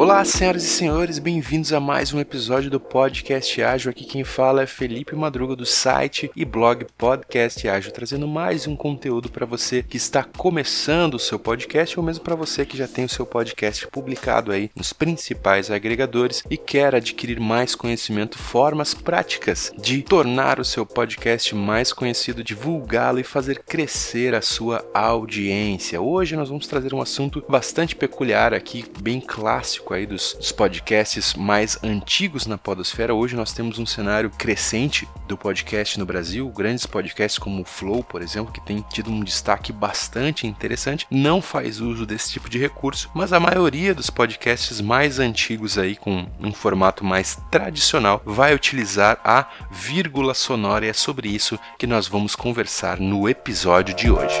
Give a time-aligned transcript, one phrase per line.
[0.00, 3.90] Olá, senhoras e senhores, bem-vindos a mais um episódio do Podcast Ágil.
[3.90, 8.74] Aqui quem fala é Felipe Madruga do site e blog Podcast Ágil, trazendo mais um
[8.74, 12.88] conteúdo para você que está começando o seu podcast ou mesmo para você que já
[12.88, 18.94] tem o seu podcast publicado aí nos principais agregadores e quer adquirir mais conhecimento, formas
[18.94, 26.00] práticas de tornar o seu podcast mais conhecido, divulgá-lo e fazer crescer a sua audiência.
[26.00, 31.34] Hoje nós vamos trazer um assunto bastante peculiar aqui, bem clássico aí dos, dos, podcasts
[31.34, 33.14] mais antigos na podosfera.
[33.14, 38.02] Hoje nós temos um cenário crescente do podcast no Brasil, grandes podcasts como o Flow,
[38.02, 42.58] por exemplo, que tem tido um destaque bastante interessante, não faz uso desse tipo de
[42.58, 48.54] recurso, mas a maioria dos podcasts mais antigos aí com um formato mais tradicional vai
[48.54, 54.10] utilizar a vírgula sonora e é sobre isso que nós vamos conversar no episódio de
[54.10, 54.40] hoje.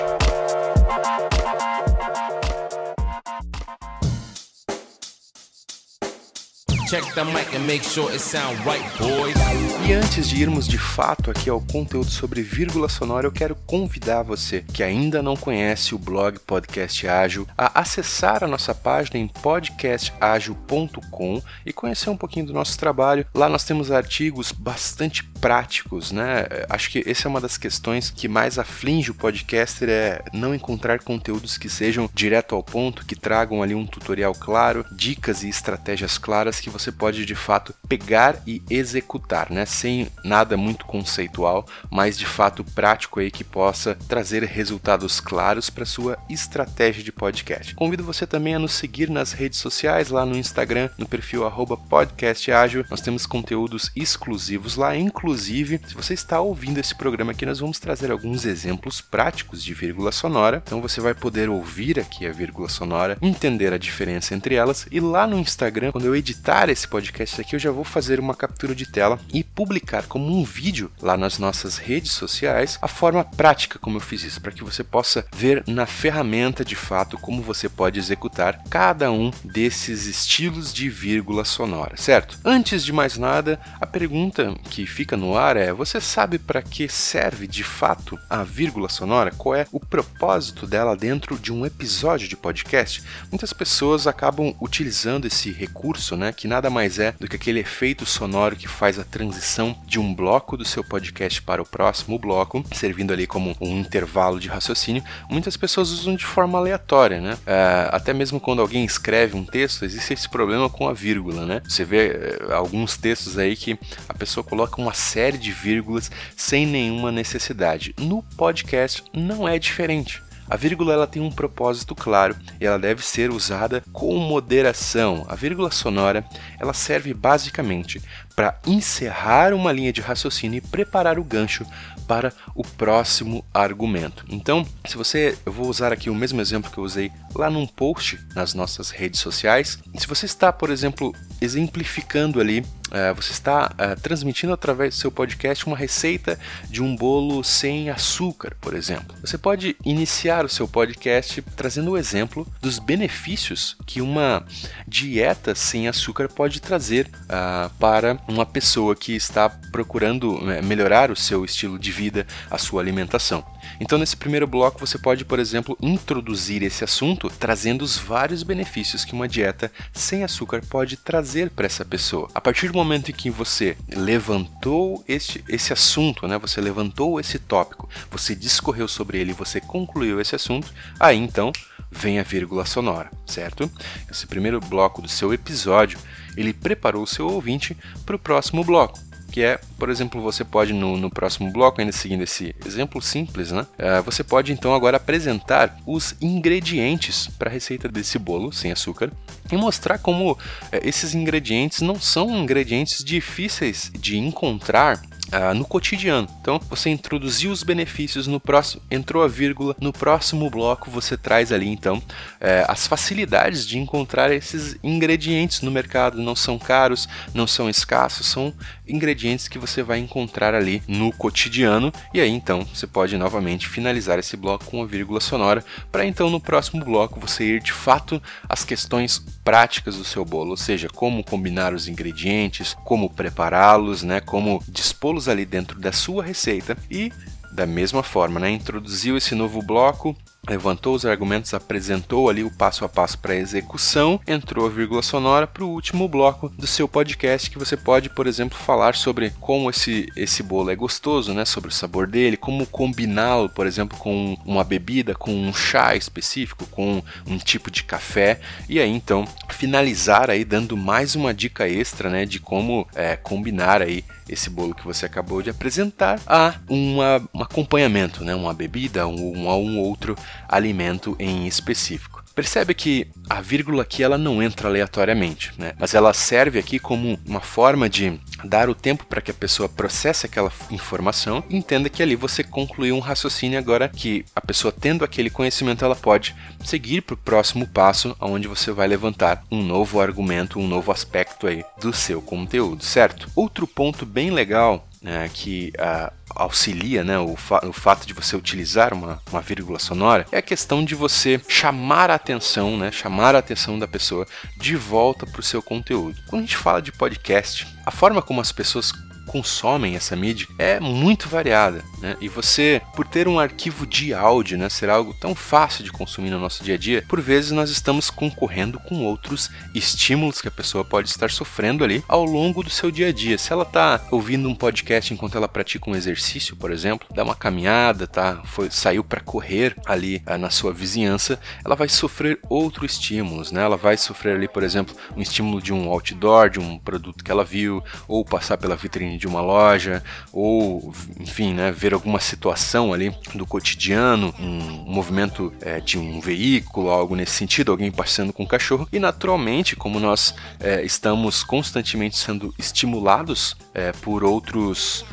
[9.88, 14.24] E antes de irmos de fato aqui ao conteúdo sobre vírgula sonora, eu quero convidar
[14.24, 19.28] você que ainda não conhece o blog Podcast Ágil a acessar a nossa página em
[19.28, 23.24] podcastágil.com e conhecer um pouquinho do nosso trabalho.
[23.32, 26.44] Lá nós temos artigos bastante práticos, né?
[26.68, 30.98] Acho que essa é uma das questões que mais aflige o podcaster é não encontrar
[31.04, 36.18] conteúdos que sejam direto ao ponto, que tragam ali um tutorial claro, dicas e estratégias
[36.18, 39.66] claras que você você pode de fato pegar e executar, né?
[39.66, 45.84] Sem nada muito conceitual, mas de fato prático aí que possa trazer resultados claros para
[45.84, 47.74] sua estratégia de podcast.
[47.74, 51.42] Convido você também a nos seguir nas redes sociais, lá no Instagram, no perfil
[51.88, 52.84] @podcastágil.
[52.90, 57.78] Nós temos conteúdos exclusivos lá, inclusive, se você está ouvindo esse programa aqui, nós vamos
[57.78, 60.62] trazer alguns exemplos práticos de vírgula sonora.
[60.64, 65.00] Então você vai poder ouvir aqui a vírgula sonora, entender a diferença entre elas e
[65.00, 68.74] lá no Instagram, quando eu editar esse podcast aqui, eu já vou fazer uma captura
[68.74, 73.78] de tela e publicar como um vídeo lá nas nossas redes sociais a forma prática
[73.78, 77.68] como eu fiz isso, para que você possa ver na ferramenta de fato como você
[77.68, 82.38] pode executar cada um desses estilos de vírgula sonora, certo?
[82.44, 86.88] Antes de mais nada, a pergunta que fica no ar é: você sabe para que
[86.88, 89.30] serve de fato a vírgula sonora?
[89.30, 93.02] Qual é o propósito dela dentro de um episódio de podcast?
[93.30, 98.56] Muitas pessoas acabam utilizando esse recurso, né, que mais é do que aquele efeito sonoro
[98.56, 103.12] que faz a transição de um bloco do seu podcast para o próximo bloco, servindo
[103.12, 105.02] ali como um intervalo de raciocínio.
[105.30, 107.38] Muitas pessoas usam de forma aleatória, né?
[107.46, 111.62] É, até mesmo quando alguém escreve um texto, existe esse problema com a vírgula, né?
[111.66, 113.78] Você vê é, alguns textos aí que
[114.08, 117.94] a pessoa coloca uma série de vírgulas sem nenhuma necessidade.
[117.98, 120.22] No podcast não é diferente.
[120.50, 125.24] A vírgula ela tem um propósito claro e ela deve ser usada com moderação.
[125.28, 126.24] A vírgula sonora
[126.58, 128.02] ela serve basicamente
[128.40, 131.66] para encerrar uma linha de raciocínio e preparar o gancho
[132.08, 134.24] para o próximo argumento.
[134.30, 137.66] Então, se você, eu vou usar aqui o mesmo exemplo que eu usei lá num
[137.66, 139.78] post nas nossas redes sociais.
[139.98, 145.12] Se você está, por exemplo, exemplificando ali Uh, você está uh, transmitindo através do seu
[145.12, 146.36] podcast uma receita
[146.68, 149.14] de um bolo sem açúcar, por exemplo.
[149.20, 154.44] Você pode iniciar o seu podcast trazendo o exemplo dos benefícios que uma
[154.88, 161.16] dieta sem açúcar pode trazer uh, para uma pessoa que está procurando né, melhorar o
[161.16, 163.44] seu estilo de vida, a sua alimentação.
[163.78, 169.04] Então, nesse primeiro bloco, você pode, por exemplo, introduzir esse assunto trazendo os vários benefícios
[169.04, 172.28] que uma dieta sem açúcar pode trazer para essa pessoa.
[172.34, 177.38] A partir do momento em que você levantou esse, esse assunto, né, você levantou esse
[177.38, 181.52] tópico, você discorreu sobre ele, você concluiu esse assunto, aí então
[181.90, 183.70] vem a vírgula sonora, certo?
[184.10, 185.98] Esse primeiro bloco do seu episódio,
[186.36, 188.98] ele preparou o seu ouvinte para o próximo bloco
[189.30, 193.52] que é, por exemplo, você pode no, no próximo bloco, ainda seguindo esse exemplo simples,
[193.52, 193.62] né?
[193.78, 199.10] Uh, você pode então agora apresentar os ingredientes para a receita desse bolo sem açúcar
[199.50, 200.38] e mostrar como uh,
[200.82, 205.00] esses ingredientes não são ingredientes difíceis de encontrar
[205.32, 206.28] Uh, no cotidiano.
[206.40, 211.52] Então, você introduziu os benefícios no próximo, entrou a vírgula, no próximo bloco você traz
[211.52, 216.20] ali então uh, as facilidades de encontrar esses ingredientes no mercado.
[216.20, 218.52] Não são caros, não são escassos, são
[218.88, 221.92] ingredientes que você vai encontrar ali no cotidiano.
[222.12, 226.28] E aí então você pode novamente finalizar esse bloco com uma vírgula sonora para então
[226.28, 230.88] no próximo bloco você ir de fato às questões práticas do seu bolo, ou seja,
[230.88, 237.12] como combinar os ingredientes, como prepará-los, né, como dispô-los ali dentro da sua receita e
[237.52, 240.16] da mesma forma, né, introduziu esse novo bloco,
[240.50, 245.46] levantou os argumentos, apresentou ali o passo a passo para execução, entrou a vírgula sonora
[245.46, 249.70] para o último bloco do seu podcast que você pode, por exemplo, falar sobre como
[249.70, 254.36] esse, esse bolo é gostoso, né, sobre o sabor dele, como combiná-lo, por exemplo, com
[254.44, 260.30] uma bebida, com um chá específico, com um tipo de café, e aí então finalizar
[260.30, 264.84] aí dando mais uma dica extra, né, de como é, combinar aí esse bolo que
[264.84, 268.34] você acabou de apresentar a uma, um acompanhamento, né?
[268.34, 270.16] uma bebida, um, um, um outro
[270.48, 272.20] alimento em específico.
[272.34, 275.72] Percebe que a vírgula aqui ela não entra aleatoriamente, né?
[275.78, 279.68] mas ela serve aqui como uma forma de dar o tempo para que a pessoa
[279.68, 285.04] processe aquela informação entenda que ali você concluiu um raciocínio agora que a pessoa tendo
[285.04, 286.34] aquele conhecimento ela pode
[286.64, 291.46] seguir para o próximo passo onde você vai levantar um novo argumento, um novo aspecto
[291.46, 293.30] aí do seu conteúdo, certo?
[293.34, 298.36] Outro ponto bem legal né, que uh, auxilia né, o, fa o, fato de você
[298.36, 303.34] utilizar uma, uma vírgula sonora é a questão de você chamar a atenção, né, chamar
[303.34, 306.20] a atenção da pessoa de volta para o seu conteúdo.
[306.28, 308.92] Quando a gente fala de podcast, a forma como as pessoas
[309.30, 312.16] consomem essa mídia é muito variada, né?
[312.20, 316.30] E você, por ter um arquivo de áudio, né, ser algo tão fácil de consumir
[316.30, 320.50] no nosso dia a dia, por vezes nós estamos concorrendo com outros estímulos que a
[320.50, 323.38] pessoa pode estar sofrendo ali ao longo do seu dia a dia.
[323.38, 327.36] Se ela está ouvindo um podcast enquanto ela pratica um exercício, por exemplo, dá uma
[327.36, 332.94] caminhada, tá, foi saiu para correr ali ah, na sua vizinhança, ela vai sofrer outros
[332.94, 333.62] estímulos, né?
[333.62, 337.30] Ela vai sofrer ali, por exemplo, um estímulo de um outdoor, de um produto que
[337.30, 340.02] ela viu, ou passar pela vitrine de uma loja,
[340.32, 346.88] ou, enfim, né, ver alguma situação ali do cotidiano, um movimento é, de um veículo,
[346.88, 352.16] algo nesse sentido, alguém passando com um cachorro, e naturalmente, como nós é, estamos constantemente
[352.16, 355.04] sendo estimulados é, por outros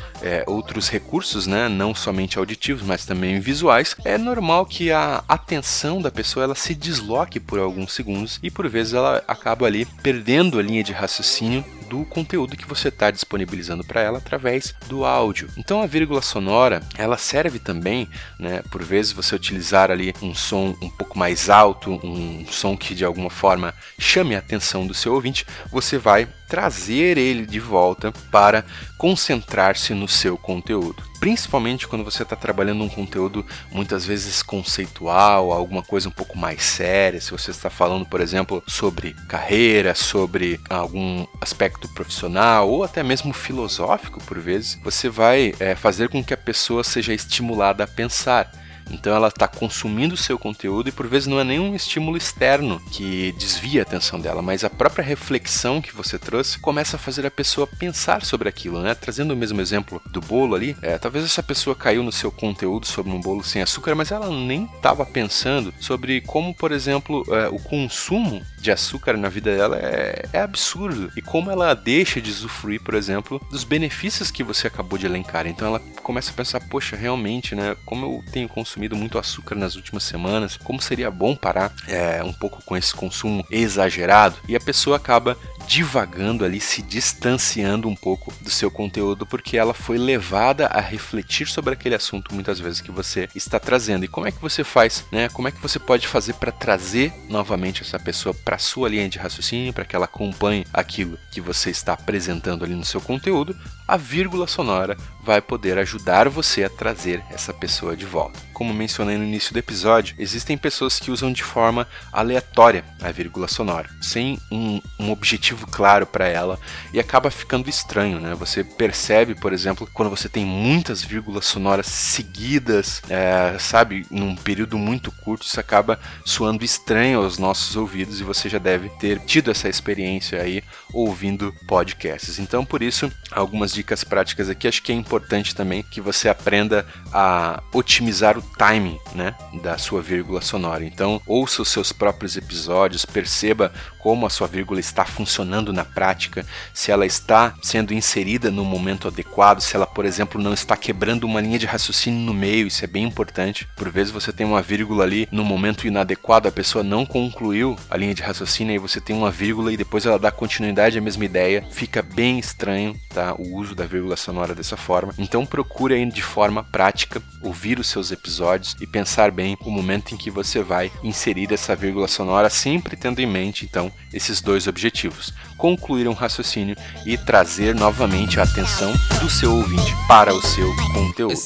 [0.48, 6.10] outros recursos, né, não somente auditivos, mas também visuais, é normal que a atenção da
[6.10, 10.62] pessoa ela se desloque por alguns segundos e por vezes ela acaba ali perdendo a
[10.62, 15.48] linha de raciocínio do conteúdo que você está disponibilizando para ela através do áudio.
[15.56, 18.08] Então a vírgula sonora ela serve também,
[18.38, 22.94] né, por vezes você utilizar ali um som um pouco mais alto, um som que
[22.94, 28.10] de alguma forma chame a atenção do seu ouvinte, você vai trazer ele de volta
[28.30, 28.64] para
[28.96, 31.02] concentrar-se no seu conteúdo.
[31.20, 36.62] Principalmente quando você está trabalhando um conteúdo muitas vezes conceitual, alguma coisa um pouco mais
[36.62, 43.02] séria, se você está falando, por exemplo, sobre carreira, sobre algum aspecto profissional ou até
[43.02, 47.88] mesmo filosófico, por vezes, você vai é, fazer com que a pessoa seja estimulada a
[47.88, 48.50] pensar.
[48.90, 52.80] Então ela está consumindo o seu conteúdo e por vezes não é nenhum estímulo externo
[52.90, 57.26] que desvia a atenção dela, mas a própria reflexão que você trouxe começa a fazer
[57.26, 58.94] a pessoa pensar sobre aquilo, né?
[58.94, 62.86] Trazendo o mesmo exemplo do bolo ali, é, talvez essa pessoa caiu no seu conteúdo
[62.86, 67.48] sobre um bolo sem açúcar, mas ela nem estava pensando sobre como, por exemplo, é,
[67.48, 72.30] o consumo de açúcar na vida dela é, é absurdo e como ela deixa de
[72.30, 75.46] usufruir, por exemplo, dos benefícios que você acabou de elencar.
[75.46, 77.76] Então ela começa a pensar, poxa, realmente, né?
[77.84, 82.22] Como eu tenho consumido consumido muito açúcar nas últimas semanas, como seria bom parar é,
[82.22, 85.36] um pouco com esse consumo exagerado e a pessoa acaba
[85.66, 91.46] divagando ali, se distanciando um pouco do seu conteúdo, porque ela foi levada a refletir
[91.48, 94.04] sobre aquele assunto muitas vezes que você está trazendo.
[94.04, 95.28] E como é que você faz, né?
[95.28, 99.18] Como é que você pode fazer para trazer novamente essa pessoa para sua linha de
[99.18, 103.54] raciocínio, para que ela acompanhe aquilo que você está apresentando ali no seu conteúdo?
[103.86, 104.96] A vírgula sonora
[105.28, 108.40] vai poder ajudar você a trazer essa pessoa de volta.
[108.54, 113.46] Como mencionei no início do episódio, existem pessoas que usam de forma aleatória a vírgula
[113.46, 116.58] sonora, sem um, um objetivo claro para ela
[116.94, 118.34] e acaba ficando estranho, né?
[118.36, 124.78] Você percebe, por exemplo, quando você tem muitas vírgulas sonoras seguidas, é, sabe, num período
[124.78, 129.50] muito curto, isso acaba soando estranho aos nossos ouvidos e você já deve ter tido
[129.50, 132.38] essa experiência aí ouvindo podcasts.
[132.38, 134.66] Então, por isso, algumas dicas práticas aqui.
[134.66, 135.17] Acho que é importante
[135.54, 140.84] também que você aprenda a otimizar o timing, né, da sua vírgula sonora.
[140.84, 146.46] Então, ouça os seus próprios episódios, perceba como a sua vírgula está funcionando na prática,
[146.72, 151.24] se ela está sendo inserida no momento adequado, se ela, por exemplo, não está quebrando
[151.24, 153.68] uma linha de raciocínio no meio, isso é bem importante.
[153.76, 157.96] Por vezes você tem uma vírgula ali no momento inadequado, a pessoa não concluiu a
[157.96, 161.24] linha de raciocínio e você tem uma vírgula e depois ela dá continuidade à mesma
[161.24, 163.34] ideia, fica bem estranho, tá?
[163.34, 165.14] O uso da vírgula sonora dessa forma.
[165.18, 170.14] Então procure aí de forma prática ouvir os seus episódios e pensar bem o momento
[170.14, 174.66] em que você vai inserir essa vírgula sonora, sempre tendo em mente então esses dois
[174.66, 176.76] objetivos: concluir um raciocínio
[177.06, 181.36] e trazer novamente a atenção do seu ouvinte para o seu conteúdo.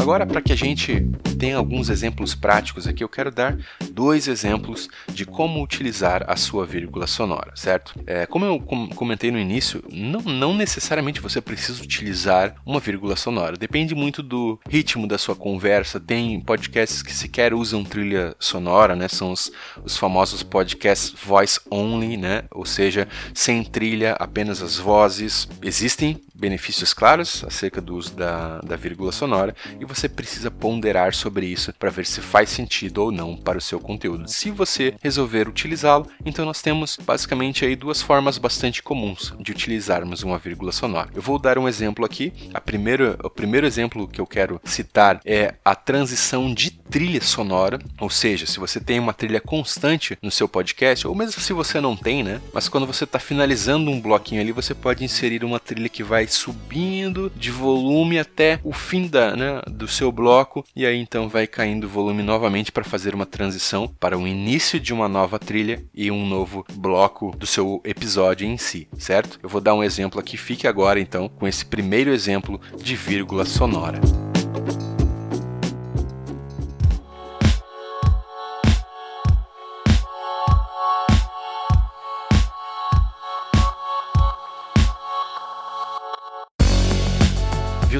[0.00, 1.06] Agora, para que a gente
[1.38, 3.58] tenha alguns exemplos práticos aqui, eu quero dar
[3.92, 7.94] dois exemplos de como utilizar a sua vírgula sonora, certo?
[8.06, 13.14] É, como eu com comentei no início, não, não necessariamente você precisa utilizar uma vírgula
[13.14, 13.58] sonora.
[13.58, 16.00] Depende muito do ritmo da sua conversa.
[16.00, 19.06] Tem podcasts que sequer usam trilha sonora, né?
[19.06, 19.52] São os,
[19.84, 22.44] os famosos podcasts voice only, né?
[22.50, 25.46] Ou seja, sem trilha, apenas as vozes.
[25.62, 31.46] Existem benefícios claros acerca do uso da, da vírgula sonora e você precisa ponderar sobre
[31.46, 34.28] isso para ver se faz sentido ou não para o seu conteúdo.
[34.28, 40.22] Se você resolver utilizá-lo, então nós temos basicamente aí duas formas bastante comuns de utilizarmos
[40.22, 41.10] uma vírgula sonora.
[41.14, 42.32] Eu vou dar um exemplo aqui.
[42.54, 47.78] A primeira, o primeiro exemplo que eu quero citar é a transição de trilha sonora,
[48.00, 51.80] ou seja, se você tem uma trilha constante no seu podcast, ou mesmo se você
[51.80, 52.40] não tem, né?
[52.52, 56.26] Mas quando você está finalizando um bloquinho ali, você pode inserir uma trilha que vai
[56.30, 61.46] subindo de volume até o fim da, né, do seu bloco e aí então vai
[61.46, 65.82] caindo o volume novamente para fazer uma transição para o início de uma nova trilha
[65.94, 69.38] e um novo bloco do seu episódio em si, certo?
[69.42, 73.44] Eu vou dar um exemplo aqui, fique agora então com esse primeiro exemplo de vírgula
[73.44, 74.00] sonora.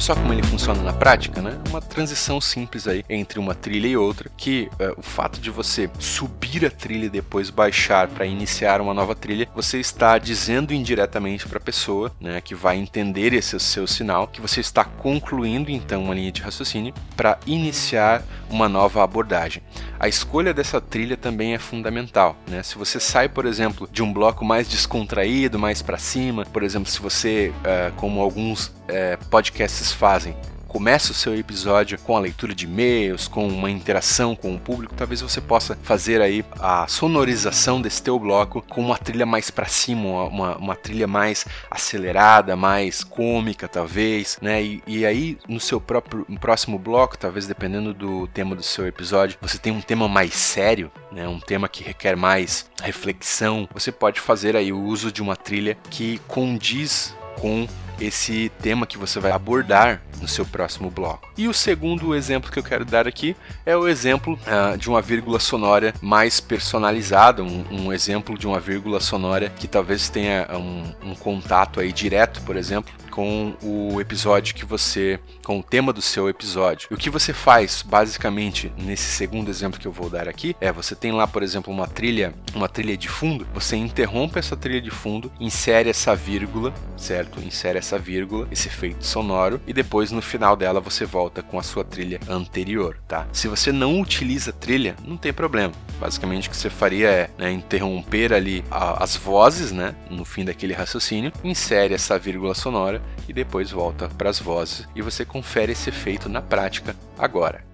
[0.00, 1.59] Viu só como ele funciona na prática, né?
[1.69, 5.90] Uma transição simples aí entre uma trilha e outra, que uh, o fato de você
[5.99, 11.47] subir a trilha e depois baixar para iniciar uma nova trilha, você está dizendo indiretamente
[11.47, 16.04] para a pessoa, né, que vai entender esse seu sinal, que você está concluindo então
[16.04, 19.62] uma linha de raciocínio para iniciar uma nova abordagem.
[19.99, 22.62] A escolha dessa trilha também é fundamental, né?
[22.62, 26.90] Se você sai, por exemplo, de um bloco mais descontraído, mais para cima, por exemplo,
[26.90, 30.35] se você, uh, como alguns uh, podcasts fazem.
[30.66, 34.95] Começa o seu episódio com a leitura de e-mails, com uma interação com o público.
[34.95, 39.66] Talvez você possa fazer aí a sonorização desse teu bloco com uma trilha mais para
[39.66, 44.62] cima, uma, uma trilha mais acelerada, mais cômica, talvez, né?
[44.62, 48.87] E, e aí no seu próprio no próximo bloco, talvez dependendo do tema do seu
[48.87, 51.28] episódio, você tem um tema mais sério, né?
[51.28, 53.69] Um tema que requer mais reflexão.
[53.75, 57.66] Você pode fazer aí o uso de uma trilha que condiz com
[58.00, 61.30] esse tema que você vai abordar no seu próximo bloco.
[61.37, 65.02] E o segundo exemplo que eu quero dar aqui é o exemplo uh, de uma
[65.02, 71.11] vírgula sonora mais personalizada, um, um, exemplo de uma vírgula sonora que talvez tenha um,
[71.11, 76.00] um contato aí direto, por exemplo, com o episódio que você, com o tema do
[76.00, 76.88] seu episódio.
[76.90, 80.73] E o que você faz, basicamente, nesse segundo exemplo que eu vou dar aqui, é
[80.73, 84.81] você tem lá, por exemplo, uma trilha, uma trilha de fundo, você interrompe essa trilha
[84.81, 87.40] de fundo, insere essa vírgula, certo?
[87.40, 91.62] Insere essa vírgula, esse efeito sonoro, e depois no final dela você volta com a
[91.62, 93.26] sua trilha anterior, tá?
[93.33, 95.73] Se você não utiliza trilha, não tem problema.
[95.99, 100.45] Basicamente o que você faria é né, interromper ali a, as vozes, né, no fim
[100.45, 105.73] daquele raciocínio, insere essa vírgula sonora e depois volta para as vozes e você confere
[105.73, 107.64] esse efeito na prática agora.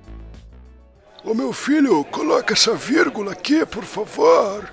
[1.24, 4.72] Ô meu filho, coloca essa vírgula aqui, por favor.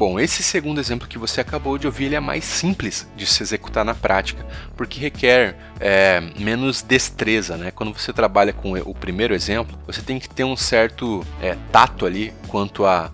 [0.00, 3.84] Bom, esse segundo exemplo que você acabou de ouvir é mais simples de se executar
[3.84, 7.70] na prática, porque requer é, menos destreza, né?
[7.70, 12.06] Quando você trabalha com o primeiro exemplo, você tem que ter um certo é, tato
[12.06, 13.12] ali quanto a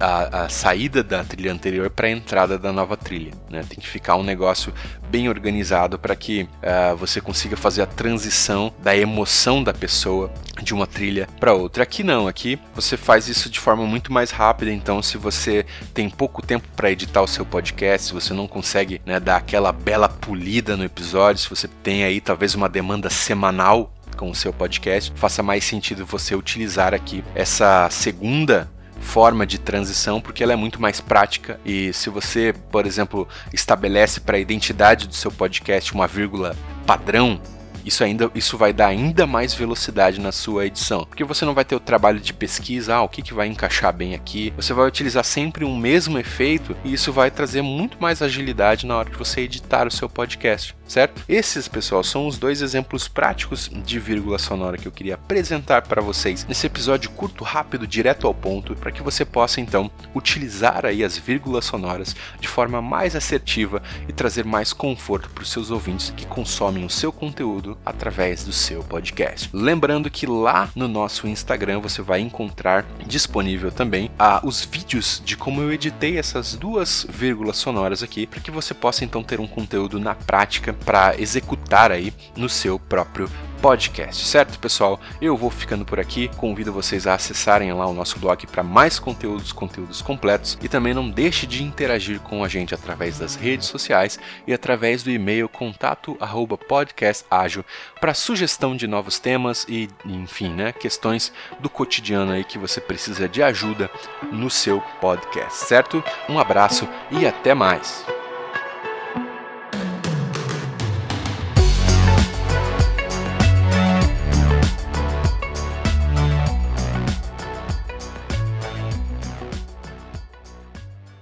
[0.00, 3.32] a, a saída da trilha anterior para a entrada da nova trilha.
[3.50, 3.64] Né?
[3.68, 4.72] Tem que ficar um negócio
[5.08, 10.72] bem organizado para que uh, você consiga fazer a transição da emoção da pessoa de
[10.72, 11.82] uma trilha para outra.
[11.82, 14.72] Aqui não, aqui você faz isso de forma muito mais rápida.
[14.72, 19.00] Então, se você tem pouco tempo para editar o seu podcast, se você não consegue
[19.04, 23.92] né, dar aquela bela polida no episódio, se você tem aí talvez uma demanda semanal
[24.16, 28.70] com o seu podcast, faça mais sentido você utilizar aqui essa segunda
[29.04, 31.60] forma de transição porque ela é muito mais prática.
[31.64, 36.56] E se você, por exemplo, estabelece para a identidade do seu podcast uma vírgula
[36.86, 37.40] padrão,
[37.84, 41.64] isso ainda isso vai dar ainda mais velocidade na sua edição, porque você não vai
[41.64, 44.52] ter o trabalho de pesquisa, ah, o que, que vai encaixar bem aqui.
[44.56, 48.96] Você vai utilizar sempre um mesmo efeito e isso vai trazer muito mais agilidade na
[48.96, 51.22] hora de você editar o seu podcast certo?
[51.28, 56.02] Esses, pessoal, são os dois exemplos práticos de vírgula sonora que eu queria apresentar para
[56.02, 61.02] vocês nesse episódio curto, rápido, direto ao ponto, para que você possa então utilizar aí
[61.02, 66.12] as vírgulas sonoras de forma mais assertiva e trazer mais conforto para os seus ouvintes
[66.16, 69.48] que consomem o seu conteúdo através do seu podcast.
[69.52, 75.36] Lembrando que lá no nosso Instagram você vai encontrar disponível também ah, os vídeos de
[75.36, 79.46] como eu editei essas duas vírgulas sonoras aqui, para que você possa então ter um
[79.46, 83.28] conteúdo na prática para executar aí no seu próprio
[83.64, 85.00] podcast, certo, pessoal?
[85.22, 88.98] Eu vou ficando por aqui, convido vocês a acessarem lá o nosso blog para mais
[88.98, 93.66] conteúdos, conteúdos completos e também não deixe de interagir com a gente através das redes
[93.66, 97.64] sociais e através do e-mail contato@podcastágil
[97.98, 103.26] para sugestão de novos temas e, enfim, né, questões do cotidiano aí que você precisa
[103.26, 103.90] de ajuda
[104.30, 106.04] no seu podcast, certo?
[106.28, 108.04] Um abraço e até mais.